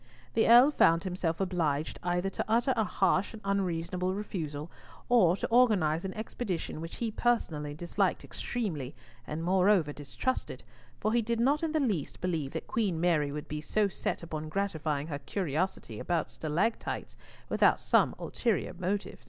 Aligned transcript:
The 0.33 0.49
Earl 0.49 0.71
found 0.71 1.03
himself 1.03 1.39
obliged 1.39 1.99
either 2.01 2.31
to 2.31 2.45
utter 2.47 2.73
a 2.75 2.83
harsh 2.83 3.33
and 3.35 3.41
unreasonable 3.45 4.15
refusal, 4.15 4.71
or 5.09 5.37
to 5.37 5.45
organise 5.49 6.03
an 6.03 6.15
expedition 6.15 6.81
which 6.81 6.95
he 6.95 7.11
personally 7.11 7.75
disliked 7.75 8.23
extremely, 8.23 8.95
and 9.27 9.43
moreover 9.43 9.93
distrusted, 9.93 10.63
for 10.99 11.13
he 11.13 11.21
did 11.21 11.39
not 11.39 11.61
in 11.61 11.71
the 11.71 11.79
least 11.79 12.19
believe 12.19 12.49
that 12.53 12.65
Queen 12.65 12.99
Mary 12.99 13.31
would 13.31 13.47
be 13.47 13.61
so 13.61 13.87
set 13.89 14.23
upon 14.23 14.49
gratifying 14.49 15.05
her 15.05 15.19
curiosity 15.19 15.99
about 15.99 16.31
stalactites 16.31 17.15
without 17.47 17.79
some 17.79 18.15
ulterior 18.17 18.73
motive. 18.73 19.19